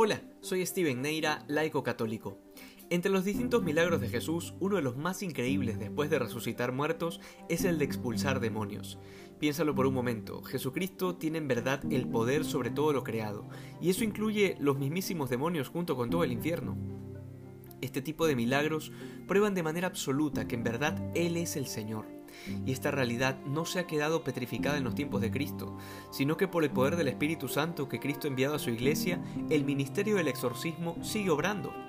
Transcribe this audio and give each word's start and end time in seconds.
Hola, 0.00 0.22
soy 0.42 0.64
Steven 0.64 1.02
Neira, 1.02 1.44
laico 1.48 1.82
católico. 1.82 2.38
Entre 2.88 3.10
los 3.10 3.24
distintos 3.24 3.64
milagros 3.64 4.00
de 4.00 4.08
Jesús, 4.08 4.54
uno 4.60 4.76
de 4.76 4.82
los 4.82 4.96
más 4.96 5.24
increíbles 5.24 5.80
después 5.80 6.08
de 6.08 6.20
resucitar 6.20 6.70
muertos 6.70 7.20
es 7.48 7.64
el 7.64 7.78
de 7.78 7.86
expulsar 7.86 8.38
demonios. 8.38 8.96
Piénsalo 9.40 9.74
por 9.74 9.88
un 9.88 9.94
momento, 9.94 10.40
Jesucristo 10.44 11.16
tiene 11.16 11.38
en 11.38 11.48
verdad 11.48 11.82
el 11.90 12.06
poder 12.06 12.44
sobre 12.44 12.70
todo 12.70 12.92
lo 12.92 13.02
creado, 13.02 13.48
y 13.80 13.90
eso 13.90 14.04
incluye 14.04 14.56
los 14.60 14.78
mismísimos 14.78 15.30
demonios 15.30 15.68
junto 15.68 15.96
con 15.96 16.10
todo 16.10 16.22
el 16.22 16.30
infierno. 16.30 16.78
Este 17.80 18.00
tipo 18.00 18.28
de 18.28 18.36
milagros 18.36 18.92
prueban 19.26 19.54
de 19.54 19.64
manera 19.64 19.88
absoluta 19.88 20.46
que 20.46 20.54
en 20.54 20.62
verdad 20.62 21.10
Él 21.16 21.36
es 21.36 21.56
el 21.56 21.66
Señor. 21.66 22.17
Y 22.66 22.72
esta 22.72 22.90
realidad 22.90 23.38
no 23.44 23.64
se 23.64 23.78
ha 23.80 23.86
quedado 23.86 24.24
petrificada 24.24 24.76
en 24.76 24.84
los 24.84 24.94
tiempos 24.94 25.20
de 25.20 25.30
Cristo, 25.30 25.76
sino 26.10 26.36
que 26.36 26.48
por 26.48 26.64
el 26.64 26.70
poder 26.70 26.96
del 26.96 27.08
Espíritu 27.08 27.48
Santo 27.48 27.88
que 27.88 28.00
Cristo 28.00 28.26
ha 28.26 28.30
enviado 28.30 28.54
a 28.54 28.58
su 28.58 28.70
iglesia, 28.70 29.22
el 29.50 29.64
ministerio 29.64 30.16
del 30.16 30.28
exorcismo 30.28 30.96
sigue 31.02 31.30
obrando. 31.30 31.87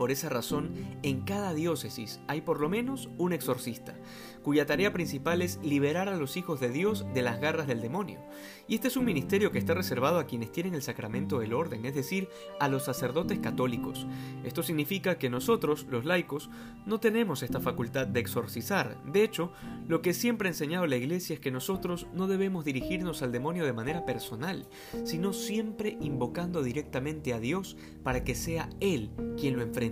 Por 0.00 0.10
esa 0.10 0.30
razón, 0.30 0.70
en 1.02 1.20
cada 1.20 1.52
diócesis 1.52 2.20
hay 2.26 2.40
por 2.40 2.58
lo 2.58 2.70
menos 2.70 3.10
un 3.18 3.34
exorcista, 3.34 3.98
cuya 4.42 4.64
tarea 4.64 4.94
principal 4.94 5.42
es 5.42 5.60
liberar 5.62 6.08
a 6.08 6.16
los 6.16 6.38
hijos 6.38 6.58
de 6.58 6.70
Dios 6.70 7.04
de 7.12 7.20
las 7.20 7.38
garras 7.38 7.66
del 7.66 7.82
demonio. 7.82 8.18
Y 8.66 8.76
este 8.76 8.88
es 8.88 8.96
un 8.96 9.04
ministerio 9.04 9.52
que 9.52 9.58
está 9.58 9.74
reservado 9.74 10.18
a 10.18 10.24
quienes 10.24 10.52
tienen 10.52 10.72
el 10.72 10.80
sacramento 10.80 11.40
del 11.40 11.52
orden, 11.52 11.84
es 11.84 11.94
decir, 11.94 12.30
a 12.60 12.68
los 12.68 12.86
sacerdotes 12.86 13.40
católicos. 13.40 14.06
Esto 14.42 14.62
significa 14.62 15.18
que 15.18 15.28
nosotros, 15.28 15.86
los 15.90 16.06
laicos, 16.06 16.48
no 16.86 16.98
tenemos 16.98 17.42
esta 17.42 17.60
facultad 17.60 18.06
de 18.06 18.20
exorcizar. 18.20 18.96
De 19.04 19.22
hecho, 19.22 19.52
lo 19.86 20.00
que 20.00 20.14
siempre 20.14 20.48
ha 20.48 20.52
enseñado 20.52 20.86
la 20.86 20.96
Iglesia 20.96 21.34
es 21.34 21.40
que 21.40 21.50
nosotros 21.50 22.06
no 22.14 22.26
debemos 22.26 22.64
dirigirnos 22.64 23.20
al 23.20 23.32
demonio 23.32 23.66
de 23.66 23.74
manera 23.74 24.06
personal, 24.06 24.66
sino 25.04 25.34
siempre 25.34 25.98
invocando 26.00 26.62
directamente 26.62 27.34
a 27.34 27.38
Dios 27.38 27.76
para 28.02 28.24
que 28.24 28.34
sea 28.34 28.70
Él 28.80 29.10
quien 29.36 29.56
lo 29.56 29.62
enfrente 29.62 29.89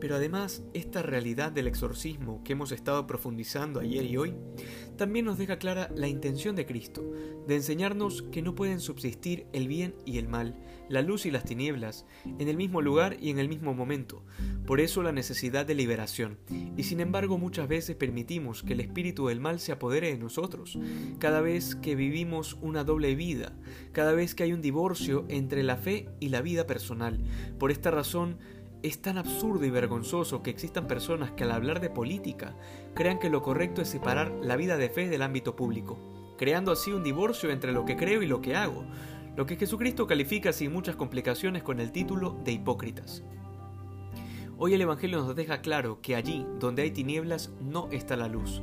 pero 0.00 0.16
además, 0.16 0.62
esta 0.74 1.02
realidad 1.02 1.52
del 1.52 1.66
exorcismo 1.66 2.42
que 2.44 2.52
hemos 2.52 2.72
estado 2.72 3.06
profundizando 3.06 3.80
ayer 3.80 4.04
y 4.04 4.16
hoy, 4.16 4.34
también 4.96 5.24
nos 5.24 5.38
deja 5.38 5.58
clara 5.58 5.90
la 5.94 6.08
intención 6.08 6.56
de 6.56 6.66
Cristo, 6.66 7.02
de 7.46 7.56
enseñarnos 7.56 8.22
que 8.22 8.42
no 8.42 8.54
pueden 8.54 8.80
subsistir 8.80 9.46
el 9.52 9.68
bien 9.68 9.94
y 10.04 10.18
el 10.18 10.28
mal, 10.28 10.56
la 10.88 11.02
luz 11.02 11.26
y 11.26 11.30
las 11.30 11.44
tinieblas, 11.44 12.06
en 12.24 12.48
el 12.48 12.56
mismo 12.56 12.80
lugar 12.80 13.16
y 13.20 13.30
en 13.30 13.38
el 13.38 13.48
mismo 13.48 13.74
momento. 13.74 14.24
Por 14.66 14.80
eso 14.80 15.02
la 15.02 15.12
necesidad 15.12 15.66
de 15.66 15.74
liberación. 15.74 16.38
Y 16.76 16.82
sin 16.84 17.00
embargo 17.00 17.38
muchas 17.38 17.68
veces 17.68 17.96
permitimos 17.96 18.62
que 18.62 18.72
el 18.72 18.80
espíritu 18.80 19.28
del 19.28 19.40
mal 19.40 19.60
se 19.60 19.72
apodere 19.72 20.10
de 20.10 20.18
nosotros, 20.18 20.78
cada 21.18 21.40
vez 21.40 21.74
que 21.74 21.94
vivimos 21.94 22.56
una 22.60 22.84
doble 22.84 23.14
vida, 23.14 23.56
cada 23.92 24.12
vez 24.12 24.34
que 24.34 24.44
hay 24.44 24.52
un 24.52 24.62
divorcio 24.62 25.24
entre 25.28 25.62
la 25.62 25.76
fe 25.76 26.08
y 26.20 26.28
la 26.28 26.42
vida 26.42 26.66
personal. 26.66 27.20
Por 27.58 27.70
esta 27.70 27.90
razón, 27.90 28.38
es 28.82 29.02
tan 29.02 29.18
absurdo 29.18 29.64
y 29.64 29.70
vergonzoso 29.70 30.42
que 30.42 30.50
existan 30.50 30.86
personas 30.86 31.32
que 31.32 31.44
al 31.44 31.50
hablar 31.50 31.80
de 31.80 31.90
política 31.90 32.54
crean 32.94 33.18
que 33.18 33.30
lo 33.30 33.42
correcto 33.42 33.82
es 33.82 33.88
separar 33.88 34.32
la 34.42 34.56
vida 34.56 34.76
de 34.76 34.88
fe 34.88 35.08
del 35.08 35.22
ámbito 35.22 35.56
público, 35.56 35.98
creando 36.36 36.72
así 36.72 36.92
un 36.92 37.02
divorcio 37.02 37.50
entre 37.50 37.72
lo 37.72 37.84
que 37.84 37.96
creo 37.96 38.22
y 38.22 38.26
lo 38.26 38.40
que 38.40 38.54
hago, 38.54 38.84
lo 39.36 39.46
que 39.46 39.56
Jesucristo 39.56 40.06
califica 40.06 40.52
sin 40.52 40.72
muchas 40.72 40.96
complicaciones 40.96 41.62
con 41.62 41.80
el 41.80 41.92
título 41.92 42.38
de 42.44 42.52
hipócritas. 42.52 43.22
Hoy 44.56 44.74
el 44.74 44.80
Evangelio 44.80 45.18
nos 45.18 45.36
deja 45.36 45.60
claro 45.60 46.00
que 46.00 46.16
allí 46.16 46.44
donde 46.58 46.82
hay 46.82 46.90
tinieblas 46.90 47.50
no 47.60 47.88
está 47.92 48.16
la 48.16 48.28
luz, 48.28 48.62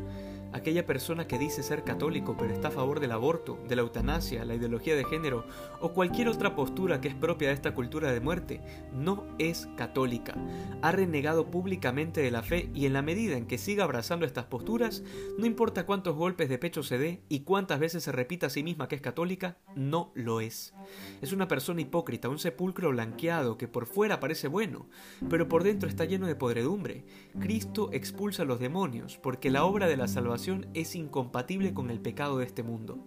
aquella 0.56 0.86
persona 0.86 1.28
que 1.28 1.38
dice 1.38 1.64
ser 1.64 1.84
católico 1.84 2.38
pero 2.38 2.54
está 2.54 2.70
a 2.70 2.72
favor 2.72 3.02
del 3.02 3.12
aborto, 3.12 3.60
de 3.68 3.76
la 3.76 3.82
eutanasia, 3.82 4.46
la 4.46 4.56
ideología 4.56 4.96
de 4.96 5.04
género 5.04 5.46
o 5.82 5.92
cualquier 5.92 6.30
otra 6.30 6.56
postura 6.56 7.02
que 7.02 7.10
es 7.10 7.14
propia 7.14 7.50
de 7.50 7.54
esta 7.54 7.74
cultura 7.74 8.14
de 8.14 8.22
muerte, 8.22 8.62
no 8.94 9.26
es 9.38 9.68
católica. 9.76 10.34
Ha 10.82 10.94
renegado 10.94 11.52
públicamente 11.52 12.22
de 12.22 12.32
la 12.32 12.42
fe 12.42 12.70
y 12.74 12.86
en 12.86 12.94
la 12.94 13.02
medida 13.02 13.36
en 13.36 13.48
que 13.48 13.58
siga 13.58 13.84
abrazando 13.84 14.26
estas 14.26 14.46
posturas, 14.46 15.04
no 15.38 15.46
importa 15.46 15.86
cuántos 15.86 16.16
golpes 16.16 16.48
de 16.48 16.58
pecho 16.58 16.84
se 16.84 16.98
dé 16.98 17.22
y 17.28 17.42
cuántas 17.42 17.80
veces 17.80 18.04
se 18.04 18.14
repita 18.14 18.48
a 18.48 18.50
sí 18.50 18.64
misma 18.64 18.88
que 18.88 18.96
es 18.96 19.02
católica, 19.02 19.58
no 19.76 20.14
lo 20.16 20.40
es. 20.40 20.74
Es 21.22 21.34
una 21.34 21.50
persona 21.50 21.82
hipócrita, 21.82 22.30
un 22.30 22.40
sepulcro 22.40 22.92
blanqueado 22.92 23.58
que 23.58 23.68
por 23.68 23.88
fuera 23.88 24.22
parece 24.22 24.48
bueno, 24.48 24.88
pero 25.30 25.50
por 25.50 25.64
dentro 25.64 25.90
está 25.90 26.06
lleno 26.06 26.28
de 26.28 26.36
podredumbre. 26.36 27.04
Cristo 27.42 27.90
expulsa 27.92 28.44
a 28.44 28.46
los 28.46 28.62
demonios 28.62 29.18
porque 29.18 29.50
la 29.50 29.66
obra 29.66 29.88
de 29.88 29.98
la 29.98 30.08
es 30.74 30.96
incompatible 30.96 31.74
con 31.74 31.90
el 31.90 32.00
pecado 32.00 32.38
de 32.38 32.46
este 32.46 32.64
mundo. 32.64 32.98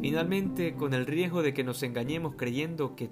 Finalmente, 0.00 0.74
con 0.74 0.94
el 0.94 1.06
riesgo 1.06 1.42
de 1.42 1.54
que 1.54 1.64
nos 1.64 1.82
engañemos 1.82 2.34
creyendo 2.36 2.96
que 2.96 3.10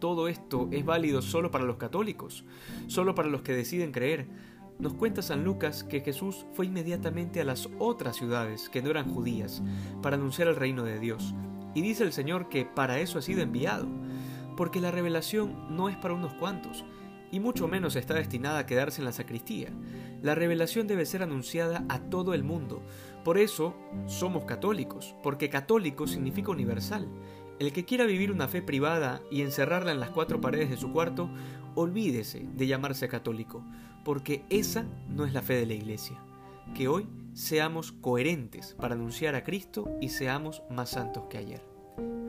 todo 0.00 0.28
esto 0.28 0.68
es 0.70 0.84
válido 0.84 1.22
solo 1.22 1.50
para 1.50 1.64
los 1.64 1.76
católicos, 1.76 2.44
solo 2.88 3.14
para 3.14 3.28
los 3.28 3.42
que 3.42 3.52
deciden 3.52 3.92
creer, 3.92 4.26
nos 4.78 4.94
cuenta 4.94 5.22
San 5.22 5.44
Lucas 5.44 5.84
que 5.84 6.00
Jesús 6.00 6.46
fue 6.52 6.66
inmediatamente 6.66 7.40
a 7.40 7.44
las 7.44 7.68
otras 7.78 8.16
ciudades 8.16 8.68
que 8.68 8.82
no 8.82 8.90
eran 8.90 9.08
judías 9.08 9.62
para 10.02 10.16
anunciar 10.16 10.48
el 10.48 10.56
reino 10.56 10.82
de 10.82 10.98
Dios. 10.98 11.34
Y 11.74 11.82
dice 11.82 12.04
el 12.04 12.12
Señor 12.12 12.48
que 12.48 12.64
para 12.64 12.98
eso 12.98 13.18
ha 13.18 13.22
sido 13.22 13.40
enviado, 13.42 13.86
porque 14.56 14.80
la 14.80 14.90
revelación 14.90 15.76
no 15.76 15.88
es 15.88 15.96
para 15.96 16.14
unos 16.14 16.34
cuantos, 16.34 16.84
y 17.30 17.40
mucho 17.40 17.68
menos 17.68 17.96
está 17.96 18.14
destinada 18.14 18.60
a 18.60 18.66
quedarse 18.66 19.00
en 19.00 19.04
la 19.04 19.12
sacristía. 19.12 19.70
La 20.22 20.34
revelación 20.34 20.86
debe 20.86 21.06
ser 21.06 21.22
anunciada 21.22 21.84
a 21.88 22.00
todo 22.00 22.34
el 22.34 22.44
mundo. 22.44 22.82
Por 23.24 23.38
eso 23.38 23.74
somos 24.06 24.44
católicos, 24.44 25.14
porque 25.22 25.50
católico 25.50 26.06
significa 26.06 26.50
universal. 26.50 27.08
El 27.58 27.72
que 27.72 27.84
quiera 27.84 28.04
vivir 28.04 28.32
una 28.32 28.48
fe 28.48 28.62
privada 28.62 29.22
y 29.30 29.42
encerrarla 29.42 29.92
en 29.92 30.00
las 30.00 30.10
cuatro 30.10 30.40
paredes 30.40 30.70
de 30.70 30.76
su 30.76 30.92
cuarto, 30.92 31.30
olvídese 31.74 32.46
de 32.54 32.66
llamarse 32.66 33.08
católico, 33.08 33.64
porque 34.04 34.44
esa 34.50 34.86
no 35.08 35.24
es 35.24 35.32
la 35.32 35.42
fe 35.42 35.54
de 35.54 35.66
la 35.66 35.74
Iglesia. 35.74 36.18
Que 36.74 36.88
hoy 36.88 37.06
seamos 37.34 37.92
coherentes 37.92 38.74
para 38.74 38.94
anunciar 38.94 39.34
a 39.34 39.44
Cristo 39.44 39.90
y 40.00 40.08
seamos 40.08 40.62
más 40.70 40.90
santos 40.90 41.24
que 41.28 41.38
ayer. 41.38 41.62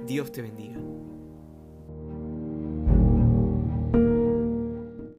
Dios 0.06 0.31
te 0.31 0.41
bendiga. 0.41 0.79